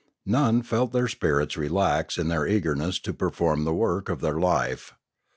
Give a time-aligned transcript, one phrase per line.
[0.25, 4.93] None felt their spirits relax in their eagerness to perform the work of their life.